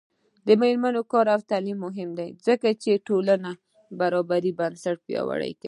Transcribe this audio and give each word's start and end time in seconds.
د 0.47 0.49
میرمنو 0.61 1.01
کار 1.11 1.27
او 1.33 1.39
تعلیم 1.51 1.77
مهم 1.85 2.09
دی 2.19 2.29
ځکه 2.47 2.69
چې 2.83 3.03
ټولنې 3.07 3.53
برابرۍ 3.99 4.51
بنسټ 4.59 4.97
پیاوړی 5.07 5.51
کوي. 5.53 5.59